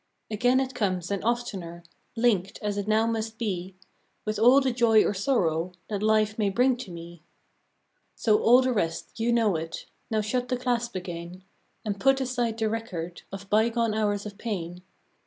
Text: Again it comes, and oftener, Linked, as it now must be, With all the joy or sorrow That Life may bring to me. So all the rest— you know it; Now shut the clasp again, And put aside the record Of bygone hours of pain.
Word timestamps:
Again 0.31 0.59
it 0.59 0.73
comes, 0.73 1.11
and 1.11 1.23
oftener, 1.23 1.83
Linked, 2.15 2.57
as 2.63 2.75
it 2.75 2.87
now 2.87 3.05
must 3.05 3.37
be, 3.37 3.75
With 4.25 4.39
all 4.39 4.59
the 4.59 4.71
joy 4.71 5.03
or 5.05 5.13
sorrow 5.13 5.73
That 5.91 6.01
Life 6.01 6.39
may 6.39 6.49
bring 6.49 6.75
to 6.77 6.89
me. 6.89 7.21
So 8.15 8.39
all 8.39 8.63
the 8.63 8.73
rest— 8.73 9.19
you 9.19 9.31
know 9.31 9.55
it; 9.57 9.85
Now 10.09 10.21
shut 10.21 10.49
the 10.49 10.57
clasp 10.57 10.95
again, 10.95 11.43
And 11.85 11.99
put 11.99 12.19
aside 12.19 12.57
the 12.57 12.67
record 12.67 13.21
Of 13.31 13.47
bygone 13.51 13.93
hours 13.93 14.25
of 14.25 14.39
pain. 14.39 14.81